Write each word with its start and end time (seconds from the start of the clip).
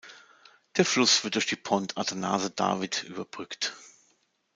Der 0.77 0.83
Fluss 0.85 1.23
wird 1.23 1.35
durch 1.35 1.45
die 1.45 1.55
Pont 1.55 1.95
Athanase-David 1.95 3.03
überbrückt. 3.03 3.75